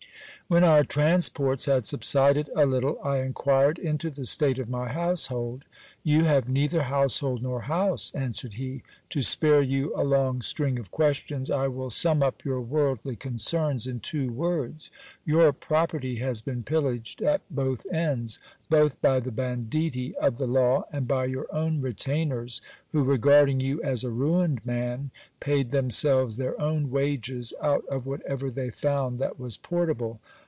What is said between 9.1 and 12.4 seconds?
to spare you a long string of questions, I will sum